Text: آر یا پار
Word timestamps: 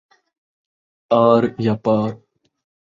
آر 1.29 1.43
یا 1.65 1.75
پار 1.83 2.11